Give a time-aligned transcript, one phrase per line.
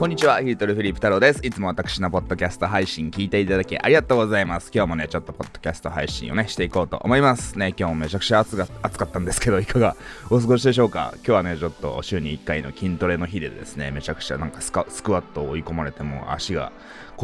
[0.00, 1.46] こんにちは、ヒートルフリップ太郎です。
[1.46, 4.70] いつも私のポッドキャスト配信聞いていただきありがとうございます。
[4.74, 7.58] 今日もね、ちょっとポッドキャスト配信をね、していこうと思います。
[7.58, 9.96] ね、今日もめちゃくちゃ暑が暑かったんですけど、いかが
[10.30, 11.12] お過ごしでしょうか？
[11.16, 16.72] 今日はね、ちょっと週に1回の筋トレの日でですね、めちゃくちゃなんかスクワットを追い込まれても足が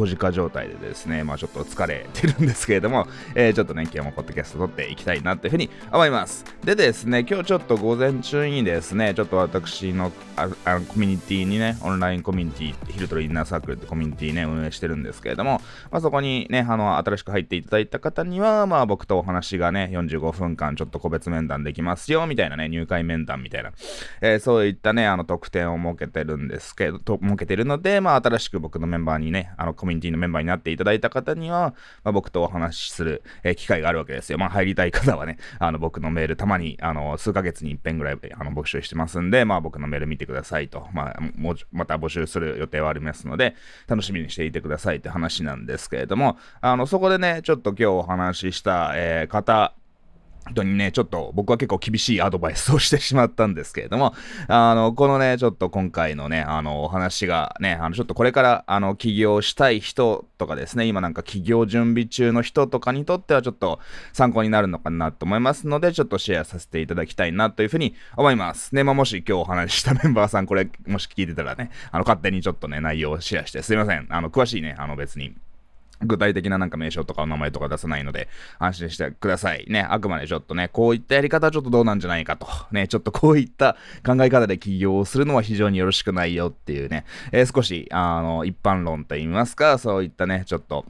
[0.05, 6.45] 小鹿状態でですね、まあちょっと疲れてるんですけれども、えー、ちょっとね、今日もポッドキャスト撮っていきたいなっていうふうに思います。
[6.63, 23.71] でですね、今日ちょっと午前中にですね、ちょっと私のああコミュニティにね、オンラインコミュニティ、ヒルトルインナーサークルってコミュニティね、運営してるんですけれども、まあそこにね、あの、新しく入っていただいた方には、まあ僕とお話がね、45分間ちょっと個別面談できますよ、みたいなね、入会面談みたいな、
[24.21, 31.73] えー、そういったね、あの特典を設けてるんですけど、設けてるので、まあ新しく僕のメンバーにね、あのコミュニティのメンバーになっていただいた方には、
[32.03, 34.37] まあ、僕とお話しする、えー、機会があるわけですよ。
[34.37, 43.55] まあ、入りたい方はね、 あの、僕のメールたまに、あの、数ヶ月に一遍ぐらい、あの、募集してますんで、まあ、僕のメール見てくださいと、まあ、もまた募集する予定はありますので、
[43.87, 49.73] 楽しみにしていてくださいって話なんですけれども、あの、そこでね、ちょっと今日お話しした、えー、方、
[50.47, 54.13] 人にね、ちょっと僕は結構厳しいアドバイスをしてしまったんですけれども、
[54.47, 63.79] あの、このね、ちょっと今回のね、あの、お話がね、あの、ちょっとこれから、あの、起業したい人とかですね、今なんか起業準備中の人とかにとってはちょっと
[64.13, 68.75] 参考になるのかなと思いますので、ちょっとシェアさせていただきたいなというふうに思います。
[68.75, 74.07] ね、まあ、もし今日お話ししたメンバーさん、これ、もし聞いてたらね、あの、勝手にちょっとね、内容をシェアしてすいません。
[74.09, 75.35] あの、詳しいね、あの、別に。
[76.01, 78.27] 具体的ななんか名称とかお名前とか出さないので
[78.59, 79.65] 安心してください。
[79.67, 82.47] ね、あくまでちょっとね、こういったやり方はちょっとどうなんじゃないかと。
[82.71, 90.85] ね、ちょっとこういった考え方で起業をするのは非常によろしくないよっていうね、えー、少し、あの、一般論と言いますか、そういったね、ちょっと、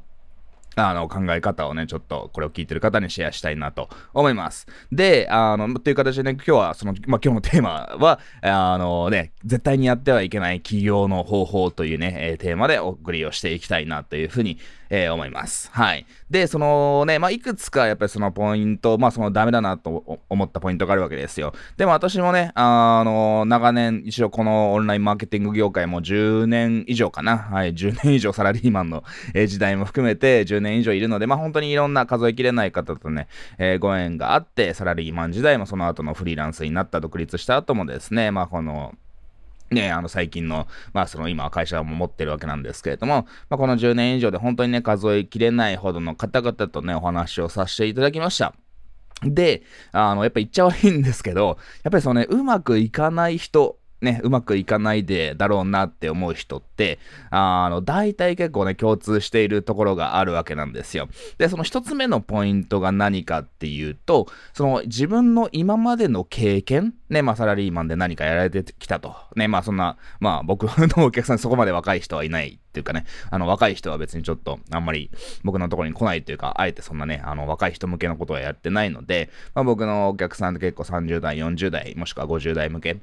[0.79, 4.67] あの、考え方をね、ちょっと、これを聞いてる方にシェアしたいなと思います。
[4.91, 15.69] で、あの、という形でね、今日は、その、まあ、今日のテーマは、あのね、絶対にやってはいけない起業の方法というね、えー、テーマでお送りをしていきたいなというふうに、えー、思います。
[15.71, 16.05] はい。
[16.29, 21.53] で、そのね、まあ、いくつかやっぱりそのポイント、まあ、そのダメだなと思ったポイントがあるわけですよ。
[21.77, 27.37] でも私もね、あの、長年、一応このオンラインマーケティング業界も10年以上かな。
[27.37, 29.03] はい、10年以上サラリーマンの、
[29.33, 33.27] えー、時代も含めて10年以上いるので、まあ、本当にいろんな数えきれない方とね、
[33.57, 38.93] えー、ご縁があって、サラリーマン時代もその後のフリーランスになった独立した後もですね、まあ、この、
[39.71, 48.53] ね、あの最近の、まあその今会社も持ってるわけなんですけれども、まあこの10年以上で本当にね、数えきれないほどの方々とね、お話をさせていただきました。
[49.23, 56.99] で、あの、やっぱ言っちゃ悪いんですけど、やっぱりそのね、うまくいかない人ね、うまくいかないでだろうなって思う人って、
[57.31, 61.09] あの、大体結構ね、共通しているところがあるわけなんですよ。
[61.39, 69.15] で、その一つ目のポイントが何かっていうと、その自分の今までの経験、ね、まあサラリーマンで何かやられてきたと。
[69.35, 75.09] ね、まあそんな、まあ僕のお客さんそこまで若い人はいないっていうかね、あの若い人は別にちょっとあんまり
[75.43, 82.97] 僕のところに来ないというか、あえてそんなね、あの若い人向けのことはやってないので、まあ僕のお客さんって結構30代、40代、もしくは50代向け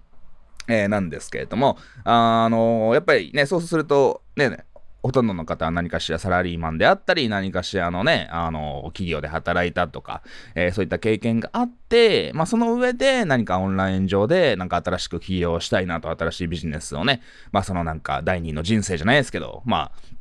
[0.68, 4.64] えー、なんですけれども、あのー、やっぱりね、そうすると、ね、
[5.02, 10.22] ほとんどの方は何かしらサラリーマンであったり、何かしらのね、あの、企業で働いたとか、
[10.54, 17.20] えー、そういった経験があって、まあ、その上で何かオンライン上で、なんか新しく起業したいなと、新しいビジネスをね、
[17.52, 20.14] まあ、そのなんか第二の人生じゃないですけど、まあ、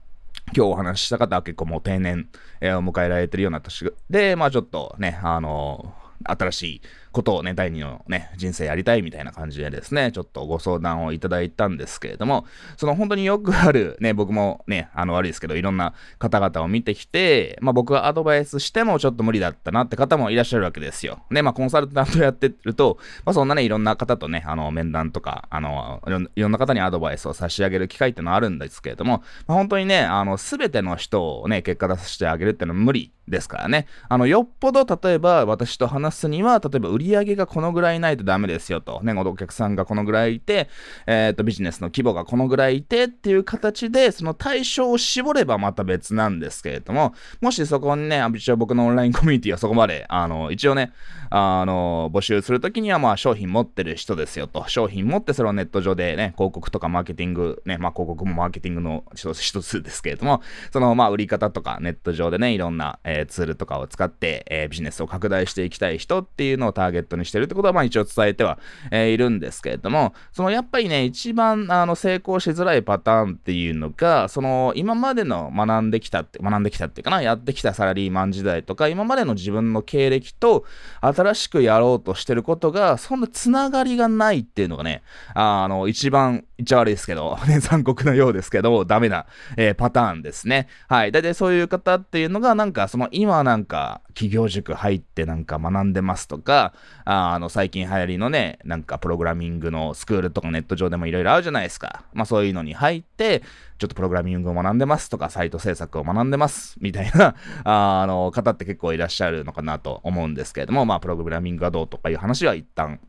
[0.56, 2.28] 今日お話しした方は結構もう定年、
[2.62, 5.94] を迎えられてるような年で、まあちょっとね、あの
[6.25, 6.81] 新しい
[7.13, 21.19] ことをね、第二のね、人生やりたいみたいな感じでですね、ちょっとご相談をいただいたんですけれども、その本当によくある、ね、僕もね、あの悪いですけど、いろんな方々を見てきて、まあ僕がアドバイスしてもちょっと無理だったなって方もいらっしゃるわけですよ。
[21.29, 26.01] ね、まあコンサルタントやってると、まあそんなね、いろんな方とね、あの面談とか、あの、
[26.35, 33.88] いろんな方にアドバイスを差し上げる機会ってのはあるんですけれども、まあ、本当にね、あの、すべての人をね、結果出させてあげるってのは無理ですからね。
[34.10, 39.01] あの、よっぽど、例えば私と話すには、例えば売り上げがこのぐらいないとダメですよと。
[39.03, 40.69] ね、お客さんがこのぐらいいて、
[41.07, 50.94] えっ、ー、と、ビジネスの規模がこのぐらいいてっていう形で、その対象を絞ればまた別なんですけれども、もしそこにね、一応僕のオンラインコミュニティはそこまで、あの、一応ね、
[51.29, 54.65] あの、募集するときには、まあ、商品持ってる人ですよと。
[54.67, 60.41] 商品持ってそれをネット上でね、広告とかマーケティング、ね、まあ、広告もマーケティングの一つ一つですけれども、
[60.71, 68.57] その、まあ、売り方とかネット上でね、いろんな、えー、ツールとかを使って、えー、ビジネスを拡大していきたい人っていうのをターーゲットにしてるってことは、まあ一応伝えては、
[68.92, 80.66] えー、いるんですけれども、そのやっぱりね、一番あの成功しづらいパターンっていうのが、その今までの学んできたって、学んできたっていうかな、やってきたサラリーマン時代とか、今までの自分の経歴と
[81.01, 85.04] 新しくやろうとしてることが、そんなつながりがないっていうのがね、
[85.34, 89.25] あの、一番、言っちゃ悪いですけど、 ね、残酷なようですけど、ダメな、
[89.57, 90.68] えー、パターンですね。
[90.88, 91.12] はい。
[91.12, 96.74] だいたいそういう方っていうのが、なんか、その今なんか、企業塾入ってなんか学んでますとか、
[97.06, 102.03] あの、最近流行りのね、なんかプログラミングのスクールとかネット上でもいろいろあるじゃないですか。
[102.13, 103.41] まあそういうのに入って、
[103.77, 113.00] ちょっとプログラミングを学んでますとか、サイト制作を学んでます、みたいな、 あの、方って結構いらっしゃるのかなと思うんですけれども、まあプログラミングがどうとかいう話は一旦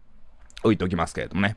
[0.62, 1.56] 置いておきますけれどもね。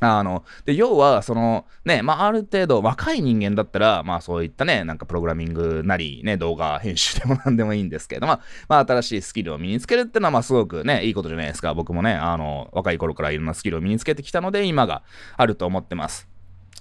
[0.00, 11.74] あの、で、要は、その、ね、まあ、ある程度若い人間だったら、まあ、そういったね、なんかプログラミングなり、ね、動画編集でも 何でもいいんですけれども、まあ、新しいスキルを身につけるっていうのは、まあ、すごくね、いいことじゃないですか。
[11.74, 15.02] 僕もね、あの、若い頃からいろんなスキルを身につけてきたので、今が
[15.36, 16.28] あると思ってます。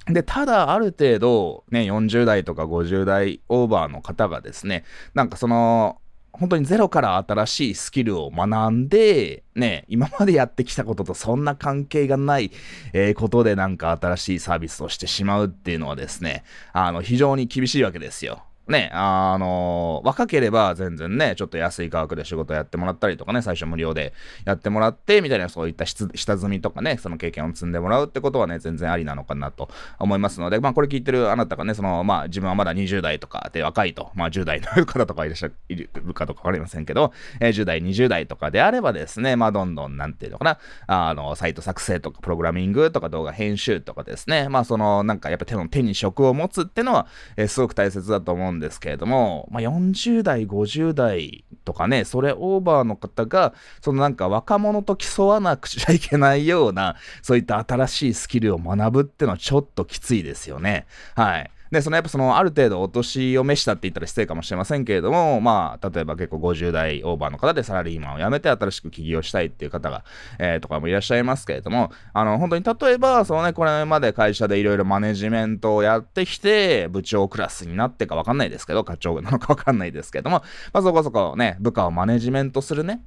[0.07, 4.83] で、ただ、ある程度、ね、40代とか50代オーバーの方がですね、
[5.13, 5.99] なんかその、
[6.31, 12.51] 本当にゼロから新しいスキルを学んで、ね、今までやってきたこととそんな関係がない、
[12.93, 16.43] えー、ことでなんか新しいサービスをしてしまうっていうのはですね、
[16.73, 18.43] あの、非常に厳しいわけですよ。
[18.69, 24.13] ね、あの、若ければ全然ね、ちょっと安い価格で仕事やってもらったりとかね、最初無料で
[24.45, 29.69] やってもらって、みたいなそういった下積みとかね、その経験を積んでもらうってことはね、全然ありなのかなと
[29.99, 47.07] 思いますので、まあこれ聞いてるあなたがね、その、まあ自分はまだ20代とかで若いと、まあ10代の方とかいらっしゃるかとかわかりませんけど、えー、10代、20代とかであればですね、まあどんどんなんていうのかな、あの、サイト作成とかプログラミングとか動画編集とかですね、まあその、なんかやっぱ手の手に職を持つってのは、
[47.37, 60.85] えー、すごく大切だと思うんでですけれども、まあ、40代、50代とかね、それオーバーの方が、そのなんか若者と競わなくちゃいけないような、そういった新しいスキルを学ぶっていうのはちょっときついですよね。
[61.15, 61.51] はい。
[61.71, 70.03] で、そのやっぱそのある程度お年を召したって言ったら失礼かもしれませんけれども、まあ、例えば結構50代オーバーの方でサラリーマンを辞めて新しく起業したいっていう方が、
[70.39, 80.43] えー、とかもいらっしゃいますけれども、あの、本当に例えば、そのね、これまで会社でいろいろマネジメントをやってきて、部長クラスになってかわかんないですけど、課長なのかわかんないですけども、
[80.73, 83.03] まあそこそこね、部下をマネジメントするね、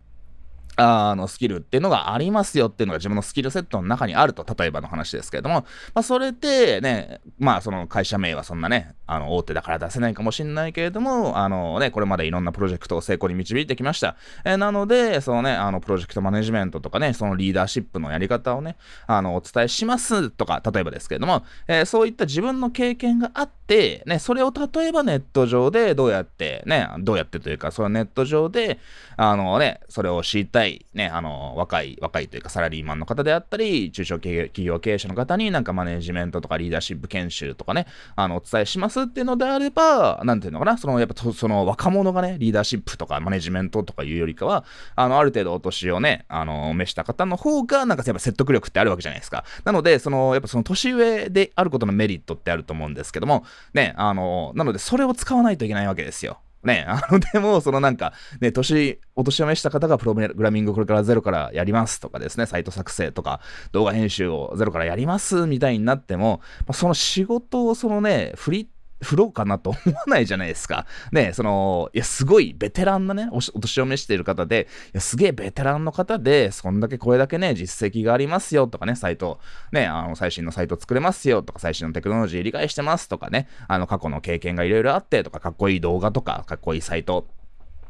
[0.76, 14.16] あの、スキルっていうのがありますよっていうのが自分のスキルセットの中にあると、例えばの話ですけれども、まあ、それでね、まあ、その会社名はそんなね、あの、大手だから出せないかもしれないけれども、あのね、これまでいろんなプロジェクトを成功に導いてきました。
[14.44, 18.76] えー、なので、そのね、あの、プロジェクトマネジメントとかね、そのリーダーシップのやり方をね、
[19.06, 28.78] あの、お伝えしますとか、例えばですけれども、えー、そういった自分の経験があって、ね、それを例えばネット上でどうやって、ね、どうやってというか、そのネット上で、
[29.16, 30.61] あのね、それを知りたい、
[30.94, 37.86] ね、あの、若い、若いというかサラリーマンの方であったり、中小企業経営者の方になんかマネジメントとかリーダーシップ研修とかね、
[38.16, 44.64] あの、お伝えしますっていうのであれば、なんていうのかな、その、やっぱ、その若者がね、リーダーシップとかマネジメントとかいうよりかは、
[44.96, 49.44] あの、ある程度お年をね、あの、召した方の方が、なんかやっぱ説得力ってあるわけじゃないですか。
[49.64, 53.44] なので、その、やっぱその年上であることのメリットってあると思うんですけども、
[53.74, 56.38] ね、あの、なので、それを使わないといけないわけですよ。
[56.64, 63.40] ね、あの、 でも、そのなんか、ね、年、お年を召した方がプログラミングこれからゼロからやりますとかですね、サイト作成とか
[63.72, 68.66] 動画編集をゼロからやりますみたいになっても、まあ、その仕事をそのね、フリッ
[69.02, 70.86] 振ろうかなと思わないじゃないですか。
[71.12, 79.40] ね、その、いや、すごいベテランなね、お年を召している方で、いや、すげえベテランの方で、そんだけこれだけね、実績がありますよとかね、サイト、
[79.72, 87.26] ね、あの、最新のサイト作れますよとか、最新のテクノロジー理解してますとかね、あの、過去の経験がいろいろあってとか、かっこいい動画とか、かっこいいサイト、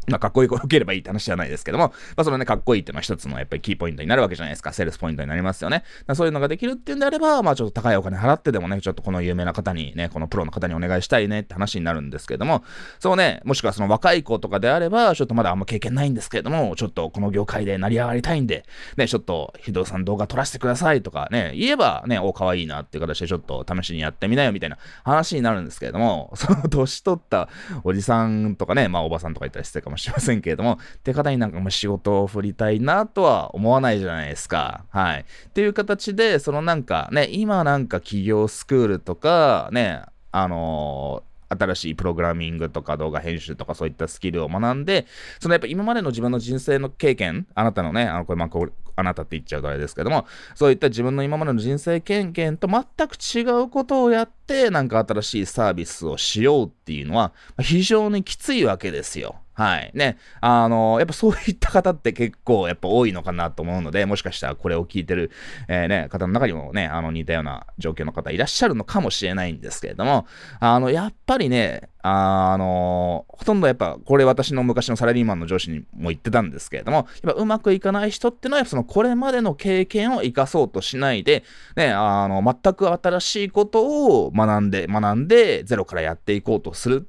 [0.09, 4.73] まあ、かっこいい子受ければいいって話じゃないですけども、まあ、そのね、かっこいいっていうのは一つのやっぱりキーポイントになるわけじゃないですか。
[4.73, 5.85] セールスポイントになりますよね。
[6.14, 12.64] そういうのができるっていうんであれば、まあ、ちょっと高いお金払ってでもね、ちょっとこの有名な方にね、このプロの方にお願いしたいねって話になるんですけども、
[12.99, 18.64] そうね、もしくはその若い子とかであれば、ちょっとまだあんま経験ないんですけれども、ちょっとこの業界で成り上がりたいんで、
[18.97, 27.49] ね、ちょっと、ひどさん動画撮らせてくださいとかね、言えばね、お、可愛いなっていう形でちょっと試しにやってみなよみたいな話になるんですけれども、その年取った
[27.85, 34.84] おじさんとかね、まあおばさんとか言ったら失礼かもしれませんけれども、って方になんかも仕事を振りたいなとは思わないじゃないですか。
[34.90, 35.20] はい。
[35.20, 45.06] っていう形で、そのなんかね、今なんか企業スクールとか、ね、あのー新しいプログラミングとか動画編集とかそういったスキルを学んで、
[45.40, 59.37] そのやっぱ今までの自分の人生の経験、あなたのね、あの、これまあこう、あなたって言っちゃうとあれですけども、そういった自分の今までの人生経験と全く違うことをやって、なんか新しいサービスをしようっていうのは、非常にきついわけですよ。
[59.62, 59.92] はい。
[59.95, 65.31] ね、あの、やっぱそういった方って結構やっぱ多いのかなと思うので、もしかしたらこれを聞いてる、
[65.69, 70.26] えー、ね、方の中にもね、あの似たような状況の方いらっしゃるのかもしれないんですけれども、
[70.59, 81.45] あの、やっぱりね、あの、ほとんどやっぱ、これ私の昔のサラリーマンの上司にも言ってたんですけれども、やっぱうまくいかない人ってのは、そのこれまでの経験を活かそうとしないで、
[81.76, 87.09] ね、あの、全く新しいことを学んで、学んで、ゼロからやっていこうとする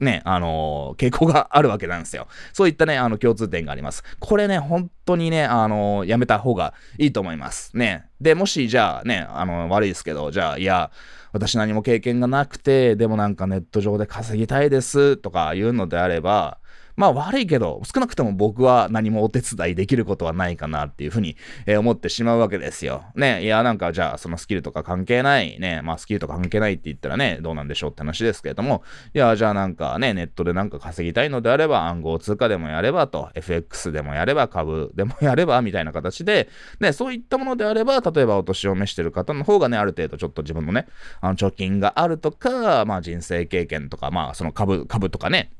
[0.00, 2.26] ね、あのー、傾向があるわけなんですよ。
[2.52, 4.02] そういったね、あの、共通点があります。
[4.18, 7.76] これね、本当にね、あのー、やめた方がいいと思います。
[7.76, 8.06] ね。
[8.20, 10.90] で、もし、じゃあね、あの悪いですけど、じゃあ、いや、
[11.32, 16.58] 私何も経験がなくて、でもなんかネット上で稼ぎたいですとか言うのであれば、
[16.96, 23.04] まあ悪いけど、少なくとも僕は何もお手伝いできることはないかなっていうふうに、えー、思ってしまうわけですよ。
[23.14, 28.82] ね、いやなんかじゃあそのスキルとか関係ない、ね、まあスキルとか関係ないって言ったらね、どうなんでしょうって話ですけれども、
[29.14, 36.48] いやじゃあなんかね、ネットでなんか稼ぎたいのであれば暗号通貨でもやればと、FX でもやれば株でもやればみたいな形で、
[36.80, 40.86] ね、そういったものであれば、例えばお年を召してる方の方がね、ある程度ちょっと自分のね、
[41.20, 45.52] あの貯金があるとか、まあ人生経験とか、まあその株、株とかね、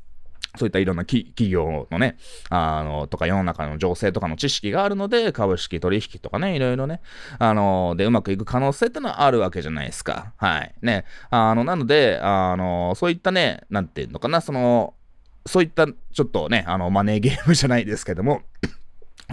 [0.57, 2.17] そういったいろんな企業のね、
[2.49, 7.01] あの、とか世の中の情勢とかの知識があるので、株式取引とかね、いろいろね、
[7.39, 10.33] あの、で、うまくいく可能性ってのはあるわけじゃないですか。
[10.37, 10.73] はい。
[10.81, 11.05] ね。
[11.29, 14.93] あの、なので、あの、そういったね、なんていうのかな、その、
[15.45, 18.41] そういったちょっとね、あの、マネーゲームじゃないですけども、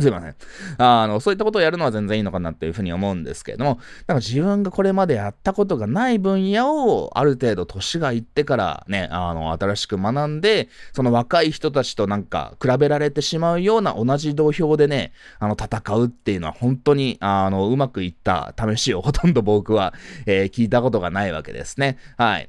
[0.00, 0.34] すいません。
[0.78, 19.94] あの、そういったことをやるのは全然いいのかなっていうふうに思うんですけれども、なんか自分がこれまでやったことがない分野をある程度年がいってからね、あの、新しく学んで、その若い人たちとなんか比べられてしまうような同じ土俵でね、あの、戦うっていうのは本当に、あの、うまくいった試しをほとんど僕は、
[20.26, 21.98] えー、聞いたことがないわけですね。
[22.16, 22.48] はい。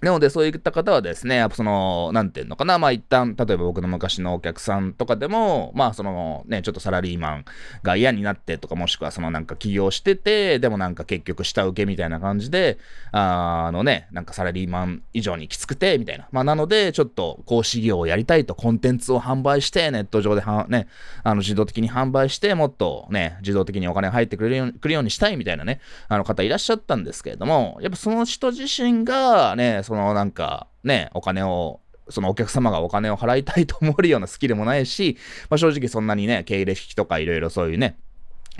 [0.00, 7.44] なので、そういった方はですね、やっぱその、なんていうのかな、まあ一旦、例えば僕の昔のお客さんとかでも、まあそのね、ちょっとサラリーマン
[7.82, 12.78] が嫌になってとか、もしくはそのなんか起業してて、でもなんか結局下請けみたいな感じで、
[13.12, 16.28] あのね、なんかサラリーマン以上にきつくて、みたいな。
[16.32, 20.88] まあなので、ちょっと講師業をやりたいと、コンテンツを販売して、ネット上では、ね、
[21.24, 31.80] あの自動的に販売して、もっとね、自動的にお金が入ってくれるようにくるようにしたいみたいなね、あの方いらっしゃったんですけれども、やっぱその人自身がね、そのなんか、ね、お金を、
[32.10, 35.16] そのお客様がお金を払いたいと思えるようなスキルもないし、
[35.48, 37.98] まあ、正直そんなにね、経歴とかいろいろそういうね、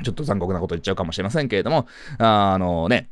[0.03, 1.87] ちょっと残酷なこと言っちゃうかもしれませんけれども、
[2.19, 3.11] あのね、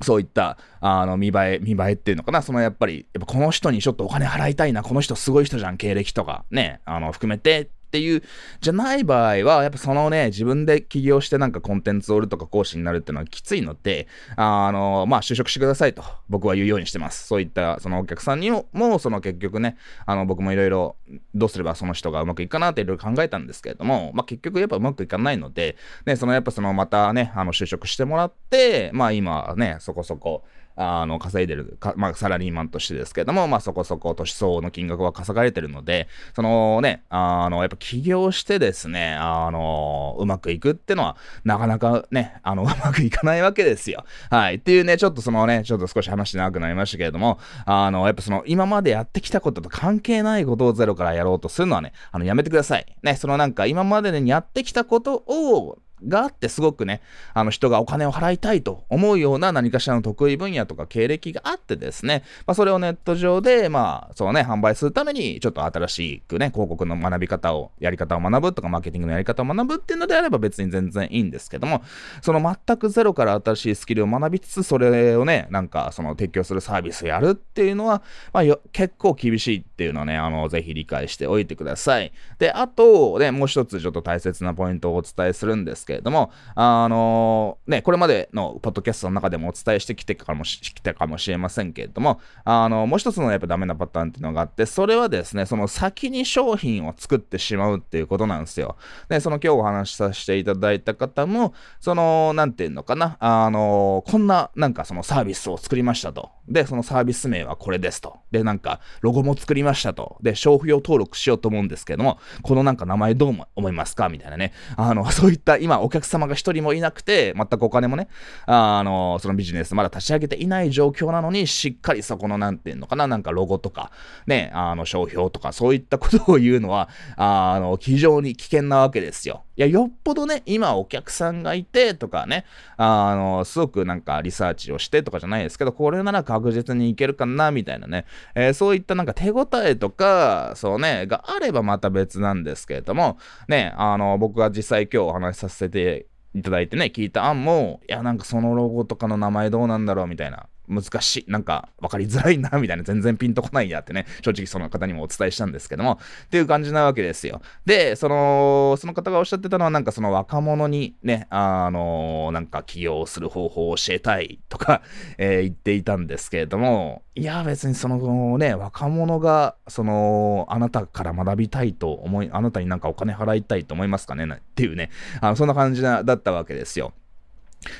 [0.00, 8.22] そういった、あの、見栄え、見栄えっていうのかな、そのやっぱり、やっぱこの人にちょっとお金払いたいな、この人すごい人じゃん、経歴とか、ね、あの、含めてっていう、
[8.60, 14.06] じゃない場合は、やっぱそのね、自分で起業してなんかコンテンツを売るとか講師になるっていうのはきついので、
[14.36, 17.26] あの、まあ、就職してくださいと僕は言うようにしてます。
[17.26, 20.96] そういったそのお客さんにも、もその結局ね、あの、僕もいろいろ
[21.34, 30.44] どうすればその人がうまくいくかなっていろいろ考えたんですけれども、まあ、結局やっぱうまくいかないので、ね、そのやっぱそのまたね、あの、就職してもらって、まあ今ね、そこそこ、
[30.82, 44.04] あの、稼いでるかまあ、サラリーマンとしてですけども、まあ、そこそこ年相応の金額は稼がれてるので、そのね、あの、やっぱ起業してですね、あの、うまくいくってのは、なかなかね、あの、うまくいかないわけですよ。
[44.30, 44.54] はい。
[44.54, 52.86] っていうね、ちょっとそのね、ちょっと少し話長くなりましたけれども、あの、やっぱその、今までやってきたことと関係ないことをゼロからやろうとするのはね、あの、やめてください。
[53.02, 57.00] ね、そのなんか、今までにやってきたことを、があってすごくね、
[57.34, 71.82] あの人がお金を払いたいと思うような何かしらの得意分野とか経歴があってですね、まあ、それをネット上で、まあ、そうね、販売するために、ちょっと新しくね、広告の学び方を、やり方を学ぶとか、マーケティングのやり方を学ぶっていうのであれば別に全然いいんですけども、
[72.22, 78.02] その全くゼロから新しいスキルを学びつつ、それをね、なんか、その提供するサービスやるっていうのは、
[78.32, 82.12] まあ、結構厳しいっていうのはね、あの、ぜひ理解しておいてください。
[82.38, 98.76] で、あと、ね、もう一つちょっと大切なポイントをお伝えするんですけどけれども、あのー、ね、これまでのポッドキャストの中でもお伝えしてきてかもし、きたかもしれませんけれども、あのー、もう一つのやっぱダメなパターンっていうのがあって、それはですね、その先に商品を作ってしまうっていうことなんですよ。
[99.08, 106.30] で、その今日お話しさせていただいた方も、その、なんていうのかな、あのー、こんな、なんかそのサービスを作りましたと。
[106.48, 108.18] で、そのサービス名はこれですと。
[108.30, 110.16] で、なんか、ロゴも作りましたと。
[110.20, 114.08] で、商標登録しようと思うんですけども、このなんか名前どう思いますか？
[114.08, 114.52] みたいなね。
[114.76, 118.08] あの、そういった、今、お客様が一人もいなくて、全くお金もね、
[118.46, 123.90] あの、そのビジネスまだ立ち上げていない状況なのに、しっかりそこの、なんていうのかな、なんかロゴとか、
[124.26, 129.44] ね、あの、商標とか、そういったことを言うのは、あの、非常に危険なわけですよ。
[129.60, 132.46] いや、よっぽどね、今お客さんがいてとかね、
[132.78, 143.18] あの、すごくなんかリサーチをしてとかじゃないですけど、これなら確実にいけるかな、みたいなね、えー、そういったなんか手応えとか、そうね、があればまた別なんですけれども、
[143.48, 150.49] ね、あの、僕が実際今日お話しさせてていただいてね、聞いた案も、いや、なんかそのロゴとかの名前どうなんだろうみたいな。
[150.70, 151.30] 難しい。
[151.30, 152.82] なんか分かりづらいな、みたいな。
[152.82, 157.42] 全然ピンとこないやってね、正直その方にもお伝えしたんですけども、っていう感じなわけですよ。
[157.66, 164.82] で、その、その方がおっしゃってたのは、なんかその若者にね、あのなんか起業する方法を教えたいとか、
[165.18, 174.24] えー、言っていたんですけれども、いや、別にそのね、若者が、その、あなたから学びたいと思い、あなたになんかお金払いたいと思いますかね？
[174.24, 176.92] っていうね、あのそんな感じだったわけですよ。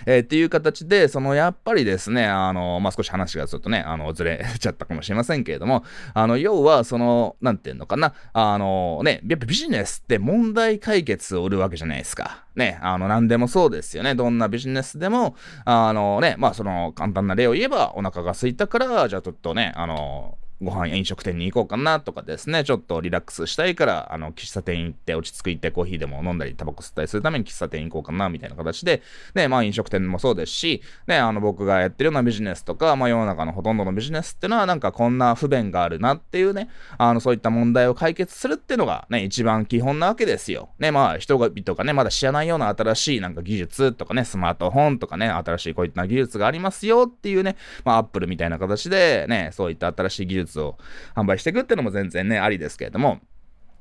[0.06, 5.84] えー、っていう形で、そのやっぱりですね、あの、まあ、少し話がちょっとね、あの、ずれちゃったかもしれませんけれども、
[6.14, 12.44] あの、要は、その、なんていうのかな、あのね、やっぱビジネスって問題解決を売るわけじゃないですか。
[12.56, 14.14] ね、あの、何でもそうですよね。
[14.14, 29.02] どんなビジネスでも、あのね、まあ、その、簡単な例を言えば、お腹が空いたから、じゃあちょっとね、あの、ご飯や飲食店に行こうかなとかですね、ちょっとリラックスしたいから、あの、喫茶店行って落ち着いてコーヒーでも飲んだり、タバコ吸ったりするために喫茶店行こうかな、みたいな形で、
[29.34, 40.70] ね、まあ飲食店もそうですし、ね、あの、僕がやってるようなビジネスとか、まあ世の中のほとんどのビジネスっていうのは、なんかこんな不便があるなっていうね、あの、そういった問題を解決するっていうのがね、一番基本なわけですよ。
[40.78, 50.78] ね、まあ人々がね、まだ知らないような新しいなんか技術とかね、スマートフォンとかね、新しいこういった技術がありますよっていうね、まあアップルみたいな形でね、そういった新しい技術を
[51.14, 53.20] 販売していくっていうのも全然ね、ありですけれども、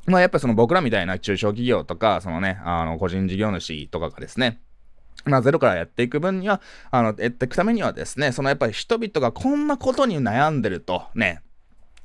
[0.05, 4.59] まあやっぱその僕らみたいな中小企業とか、そのね、あの、個人事業主とかがですね、
[5.25, 6.61] まあ、ゼロからやっていく分には、
[6.91, 11.41] あの、やっていくためにはですね、そのやっぱり人々がこんなことに悩んでると、ね、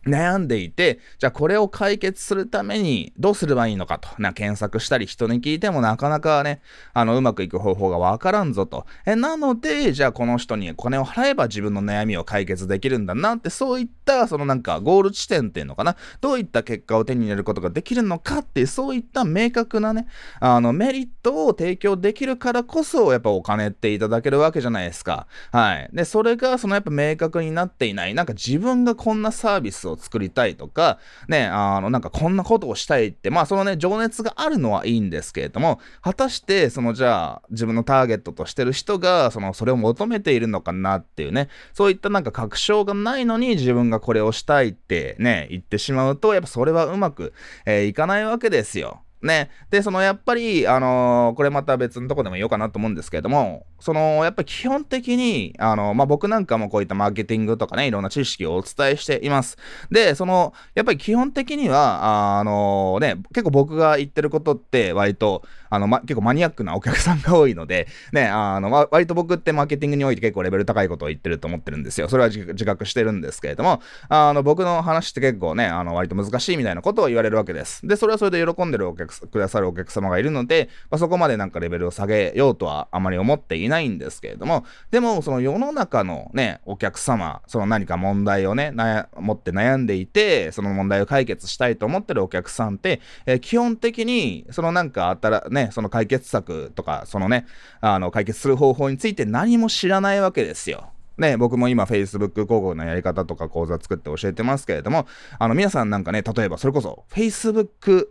[0.06, 6.60] 悩んでいて、じゃあこれを解決するためにどうすればいいのかと、な、検索したり人に聞いてもなかなかね、
[6.92, 8.86] あの、うまくいく方法がわからんぞと。
[9.06, 20.06] え、なので、じゃあこの人にお金を払えば自分の悩みを解決できるんだなって、そういった、そのなんかゴール地点っていうのかな、どういった結果を手に入れることができるのかっていう、そういった明確なね、
[20.40, 25.26] あの、メリットを提供できるからこそ、やっぱお金っていただけるわけじゃないですか。
[25.52, 25.88] はい。
[25.92, 30.98] で、それが、そのやっぱ明確になっていない、なんか自分がこんなサービスをを作りたいとか、
[31.28, 47.32] ね、あの、なんかこんなことをしたいって、まあそのね、情熱があるのはいいんですけれども、果たして、そのじゃあ、自分のターゲットとしてる人が、その、それを求めているのかなっていうね、そういったなんか確証がないのに自分がこれをしたいってね、言ってしまうと、やっぱそれはうまく、
[47.66, 49.00] えー、いかないわけですよ。
[49.24, 49.50] ね。
[49.70, 59.58] で、そのやっぱり、あのー、これまた別のとこでも言おうかなと思うんですけれども、その、やっぱり基本的に、あの、まあ、僕なんかもこういったマーケティングとかね、いろんな知識をお伝えしています。
[59.90, 65.42] で、その、やっぱり基本的には、あのね、結構僕が言ってることって割と、
[65.74, 72.08] あの、ま、結構マニアックなお客さんが多いので、ね、あの、ま、割と僕ってマーケティングにおいて結構レベル高いことを言ってると思ってるんですよ。
[72.08, 77.86] それは自覚してるんですけれども、あの、僕の話って結構ね、あの、割と難しいみたいなことを言われるわけです。
[77.86, 88.72] で、それはそれで喜んでるお客くださるお客様がいるので、まあ、そこまでなんかレベルを下げようとはあまり思っていないんですけれども、でも、その世の中のね、お客様、その何か問題をね、
[89.18, 97.46] 持って悩んでいて、その問題を解決したいと思ってるお客さんって、えー、基本的に、そのなんかあったら、ね、その解決策とか、そのね、
[97.80, 100.90] あの、解決する方法について何も知らないわけですよ。
[101.16, 105.06] ね、僕も今 Facebook 広告のやり方とか講座作って教えてますけれども、
[105.38, 108.08] あの皆さんなんかね、例えばそれこそ Facebook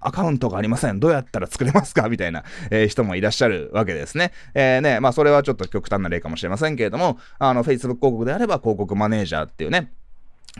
[0.00, 0.98] アカウントがありません。
[0.98, 2.08] どうやったら作れますか？
[2.08, 4.32] みたいな、えー、人もいらっしゃるわけですね。
[4.54, 9.92] えー、ね、まあそれはちょっと極端な例かもしれませんけれども、あの Facebook 広告であれば広告マネージャーっていうね、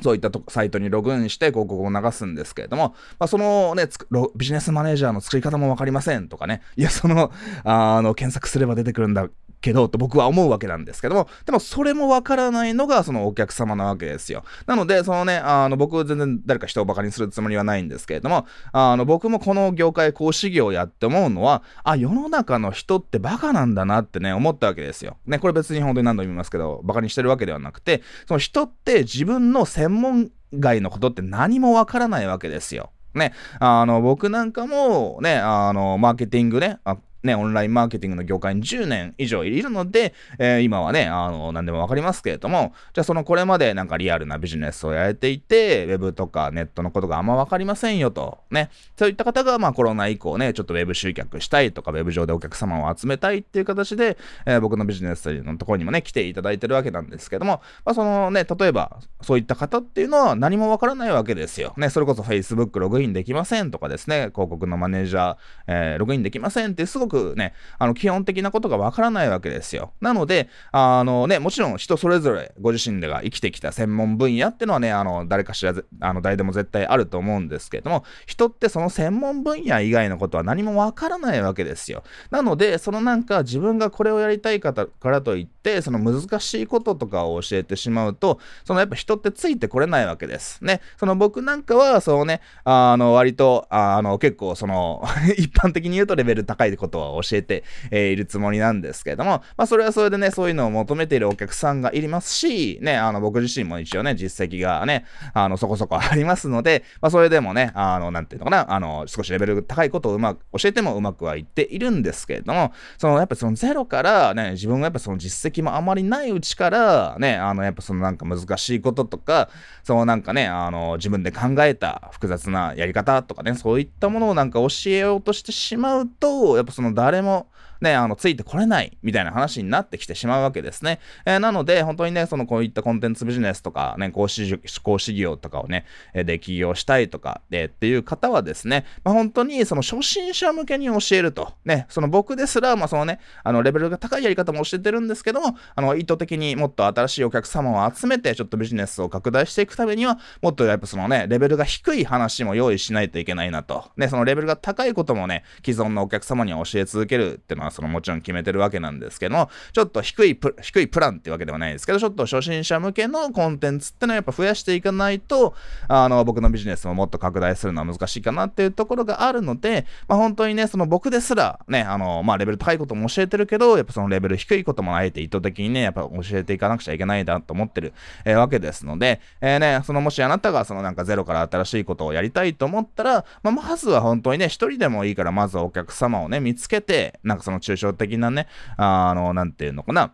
[0.00, 3.88] そういったとサイトにログインして広告を流すんですけれども、まあ、そのね、
[4.34, 7.30] ビジネスマネージャーの作り方もわかりませんとかね、いや、その、
[7.64, 9.28] あの、検索すれば出てくるんだ
[9.62, 14.44] けど、と僕は思うわけなんですけども、でもそれもわからないのがそのお客様なわけですよ。
[14.66, 25.16] なので、そのね、あの、僕全然誰か人をバカにするつもりはないんですけれども、あの、僕もこの業界講師業をやって思うのは、あ、世の中の人ってバカなんだなってね、思ったわけですよ。
[25.26, 32.90] ね、これ別に本当に何度も言いますけど、バカにしてるわけではなくて、その人って自分の専門外のことって何もわからないわけですよ。
[33.14, 36.78] ね、あの、僕なんかもね、あの、マーケティングね、
[37.22, 61.74] ね、オンラインマーケティングの業界に10年以上いるので、えー、今はね、あの、何でもわかりますけれども、じゃあそのこれまでなんかリアルなビジネスをやれていて、ウェブとかネットのことがあんまわかりませんよと、ね、そういった方がまあコロナ以降ね、ちょっとウェブ集客したいとか、ウェブ上でお客様を集めたいっていう形で、えー、僕のビジネスのところにもね、来ていただいてるわけなんですけども、まあそのね、例えばそういった方っていうのは何もわからないわけですよ。
[61.76, 69.92] ね、それこそ Facebook ログインできませんとかですね、広告のマネージャー、えー、ログインできませんってすごくくね、あの基本的なことがわからないわけですよ。
[70.00, 82.02] なので、あのね、もちろん人それぞれご自身でが生きてきた専門分野ってのはね、あの、誰かしら、あの、誰でも絶対あると思うんですけれども、人ってその専門分野以外のことは何もわからないわけですよ。
[82.30, 90.64] なので、そのなんか自分がこれをやりたい方からといって、その難しいこととかを教えてしまうと、そのやっぱ人ってついてこれないわけです。
[90.64, 90.80] ね。
[90.96, 95.04] その僕なんかは、そうね、あの、割と、あの、結構その
[95.36, 119.48] 一般的に言うとレベル高いことをは教えて、えー、いるつもりなんですけれども、まあ、それはそれでね、そういうのを求めているお客さんがいりますし、ね、あの、僕自身も一応ね、実績がね、あの、そこそこありますので、まあ、それでもね、あの、なんていうのかな、あの、少しレベル高いことをうまく、教えてもうまくはいっているんですけれども、その、やっぱそのゼロからね、自分がやっぱその実績もあまりないうちから、ね、あの、やっぱそのなんか難しいこととか、
[119.82, 127.48] そのなんかね、あの、自分で考えた複雑なやり方とかね、そういったものをなんか教えようとしてしまうと、やっぱその誰も、
[127.82, 131.00] ね、あの、ついてこれないみたいな話になってきてしまうわけですね。
[131.26, 141.52] えー、なので、本当にね、そのこういったコンテンツビジネスとか、ね、講師、講師業とかをね、で起業したいとかでっていう方はですね、まあ、本当にその初心者向けに教えると。
[141.64, 153.90] ね、その僕ですら、まあそのね、あの、レベルが高いやり方も教えてるんですけども、あの、意図的にもっと新しいお客様を集めて、ちょっとビジネスを拡大していくためには、もっとやっぱそのね、レベルが低い話も用意しないといけないなと。
[153.96, 165.54] ね、そのレベルが高いこともね、既存のお客様には教え続けるっていうのは、そのもちろん決めてるわけなんですけども、ちょっと低いプ、低いプランっていうわけではないですけど、ちょっと初心者向けのコンテンツってのはやっぱ増やしていかないと、
[165.88, 177.92] あの、僕のビジネスももっと拡大するのは難しいかなっていうところがあるので、まあ本当にね、その僕ですら、ね、あの、まあレベル高いことも教えてるけど、やっぱそのレベル低いこともあえて意図的にね、やっぱ教えていかなくちゃいけないなと思ってる、
[178.24, 188.46] えー、わけですので、えー、ね、そのもしあなたがそのなんかゼロから新しいことをやりたいと思ったら、まあまずは本当にね、一人でもいいから、まずはお客様をね、見つけて、なんかその抽象的なね、
[188.76, 190.12] あの、なんていうのかな、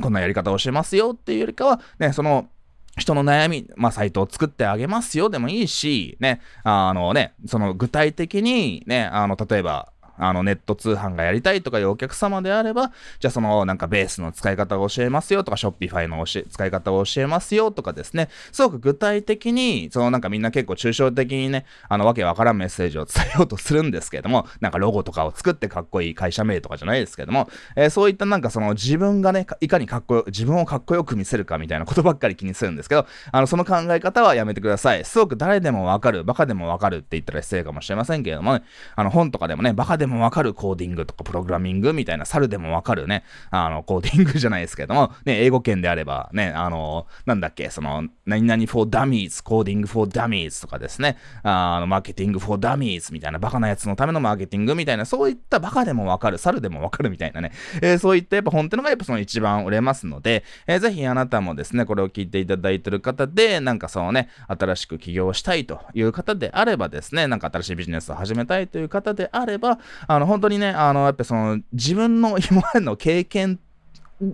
[0.00, 2.48] こんなやり方をしてますよっていうよりかは、ね、その、
[2.96, 35.04] 人の悩み、まあ、サイトを作ってあげますよでもいいし、ね、あのね、その具体的に、ね、あの、例えば、あの、ネット通販がやりたいとかいうお客様であれば、じゃあその、なんかベースの使い方を教えますよとか、ショッピファイの使い方を教えますよとかですね、すごく具体的に、そのなんかみんな結構抽象的にね、あの、わけわからんメッセージを伝えようとするんですけれども、なんかロゴとかを作ってかっこいい会社名とかじゃないですけども、えー、そういったなんかその自分がね、いかにかっこよ、自分をかっこよく見せるかみたいなことばっかり気にするんですけど、あの、その考え方はやめてください。
[35.04, 38.62] すごく誰でもわかる、バカでもわかるって言ったら失礼かもしれませんけれどもね、
[38.96, 73.58] あの、本とかでもね、バカででもわかるコーディングとかプログラミングみたいな猿でもわかるね、あの、コーディングじゃないですけども、ね、英語圏であれば、ね、あの、なんだっけ、その、何々 for dummies、コーディング for dummies とかですね、あの、マーケティング for dummies みたいなバカなやつのためのマーケティングみたいな、そういったバカでもわかる、猿でもわかるみたいなね、えー、そういったやっぱ本ってのがやっぱその一番売れますので、えー、ぜひあなたもですね、これを聞いていただいてる方で、なんかそのね、新しく起業したいという方であればですね、なんか新しいビジネスを始めたいという方であれば、あの、本当にね、あの、やっぱその、自分の今までの経験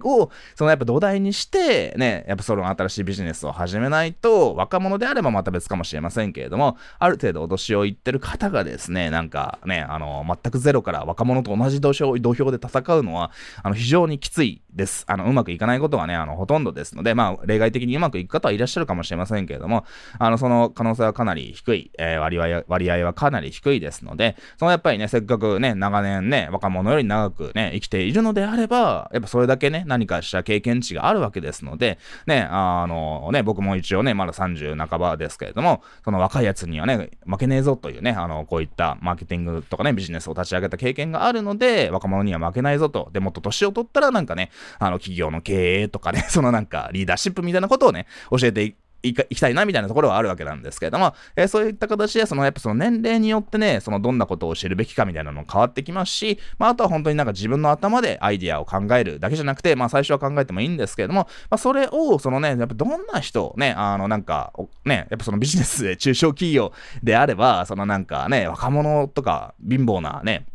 [0.05, 13.31] を、そのやっぱ土台にして、ね、やっぱその新しいビジネスを始めないと、若者であればまた別かもしれませんけれども、ある程度脅しを言ってる方がですね、なんかね、あの、全くゼロから若者と同じ土俵土俵で戦うのは、
[13.63, 15.05] あの、非常にきついです。
[15.07, 19.85] あの、うまくいかないことはね、あの、ほとんどですので、まあ、例外的にうまくいく方はいらっしゃるかもしれませんけれども、
[20.19, 43.11] あの、その可能性はかなり低い、えー、割合、割合はかなり低いですので、そのやっぱりね、せっかくね、長年ね、若者より長くね、生きているのであれば、やっぱそれだけね、何かした経験値があるわけですので、ね、あのね、僕も一応ね、まだ30半ばですけれども、その若いやつにはね、負けねえぞというね、あの、こういったマーケティングとかね、ビジネスを立ち上げた経験があるので、若者には負けないぞと。
[43.13, 64.53] で、もっと年を取ったらなんかね、あの、企業の経営とかね、 そのなんかリーダーシップみたいなことをね、教えていきたいなみたいなところはあるわけなんですけれども、えー、そういった形で、そのやっぱその年齢によってね、そのどんなことを知るべきかみたいなのも変わってきますし、まああとは本当になんか自分の頭でアイディアを考えるだけじゃなくて、まあ最初は考えてもいいんですけれども、まあそれを、そのね、やっぱどんな人、ね、あのなんか、
[64.85, 70.47] ね、やっぱそのビジネスで中小企業であれば、そのなんかね、若者とか貧乏なね、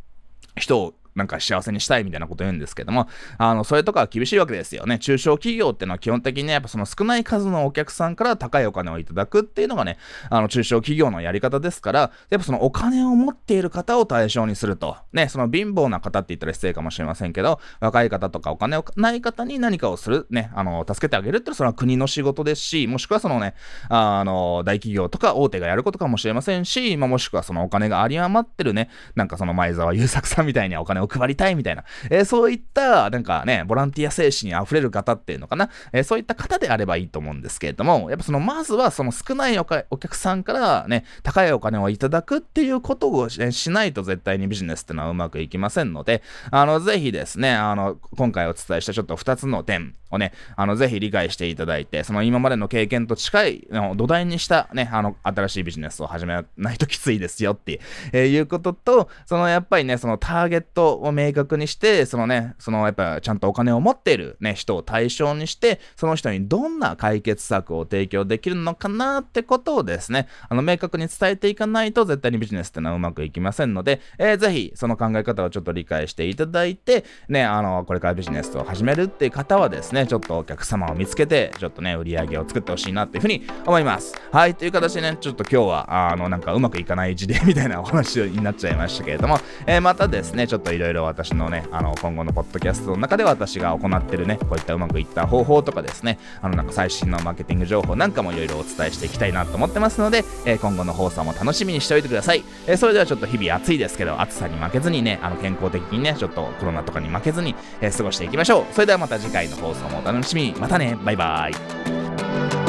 [0.58, 4.99] 人をなんか幸せにしたいみたいなこと言うんですけども、あの、それとかは厳しいわけですよね。
[4.99, 9.97] 中小企業ってのは基本的にね、やっぱその少ない数のお客さんから高いお金をいただくっていうのがね、
[10.30, 14.97] あの、中小企業のやり方ですから、やっぱそのお金を持っている方を対象にすると。
[15.13, 23.56] ね、その貧乏な方って言ったら失礼かもしれませんけど、若い方とかお金をない方に何かをする、ね、あの、助けてあげるってそれは国の仕事ですし、もしくはそのね、
[23.88, 57.80] あの、大企業とか大手がやることかもしれませんし、まあ、もしくはそのお金が有り余ってるね、なんかその前澤友作さんみたいにお金を配りたいみたいな、えー、そういった、なんかね、ボランティア精神に溢れる方っていうのかな、えー、そういった方であればいいと思うんですけれども、やっぱその、まずはその少ないお客さんからね、高いお金をいただくっていうことをしないと絶対にビジネスってのはうまくいきませんので、あの、ぜひですね、あの、今回お伝えしたちょっと2つの点をね、あの、ぜひ理解していただいて、その今までの経験と近いの、土台にしたね、あの、新しいビジネスを始めないときついですよって、
[58.13, 84.13] いうことと、そのやっぱりね、そのターゲットを明確にして、そのね、そのやっぱちゃんとお金を持っているね、人を対象にして、その人にどんな解決策を提供できるのかなってことをですね、あの、明確に伝えていかないと絶対にビジネスってのはうまくいきませんので、えー、ぜひその考え方をちょっと理解していただいて、ね、あの、これからビジネスを始めるっていう方はですね、ちょっとお客様を見つけて、ちょっとね、売り上げを作ってほしいなっていうふうに思います。
[84.31, 102.43] はい、という形でね、ちょっと今日は、あの、なんかうまくいかない事例みたいなお話になっちゃいましたけれども、えー、またですね、ちょっといろいろ私のね、あの、今後のポッドキャストの中で私が行ってるね、こういったうまくいった方法とかですね、あの、なんか最新のマーケティング情報なんかもいろいろお伝えしていきたいなと思ってますので、えー、今後の放送も楽しみにしておいてください。
[102.67, 108.65] えー、それではちょっと日々暑いですけど、暑さに負けずにね、あの、健康的にね、ちょっとコロナとかに負けずに、え過ごしていきましょう。
[108.74, 110.56] それではまた次回の放送もお楽しみに。
[110.60, 112.64] またね、バイバーイ。